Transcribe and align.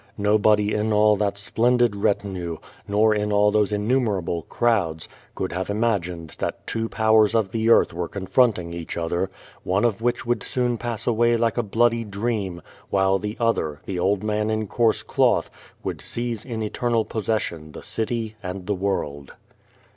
Nobody 0.17 0.73
in 0.73 0.91
all 0.91 1.15
that 1.17 1.37
splendid 1.37 1.95
retinue, 1.95 2.57
nor 2.87 3.13
in 3.13 3.31
all 3.31 3.51
those 3.51 3.71
innumerable 3.71 4.47
crowds, 4.49 5.07
could 5.35 5.51
have 5.51 5.69
imagined 5.69 6.35
that 6.39 6.65
two 6.65 6.89
powers 6.89 7.35
of 7.35 7.51
the 7.51 7.69
earth 7.69 7.93
were 7.93 8.07
confronting 8.07 8.73
each 8.73 8.97
other, 8.97 9.29
one 9.61 9.85
of 9.85 10.01
which 10.01 10.25
would 10.25 10.41
soon 10.41 10.79
pass 10.79 11.05
away 11.05 11.37
like 11.37 11.59
a 11.59 11.61
bloody 11.61 12.03
dream, 12.03 12.63
while 12.89 13.19
the 13.19 13.37
other, 13.39 13.79
the 13.85 13.99
old 13.99 14.23
man 14.23 14.49
in 14.49 14.65
coarse 14.65 15.03
cloth, 15.03 15.51
would 15.83 16.01
seize 16.01 16.43
in 16.45 16.63
eternal 16.63 17.05
possession 17.05 17.73
the 17.73 17.83
city 17.83 18.35
and 18.41 18.65
the 18.65 18.73
world. 18.73 19.33